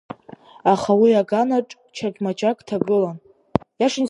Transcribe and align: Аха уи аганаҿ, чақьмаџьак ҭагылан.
Аха 0.73 0.91
уи 1.01 1.11
аганаҿ, 1.21 1.69
чақьмаџьак 1.95 2.57
ҭагылан. 2.67 3.17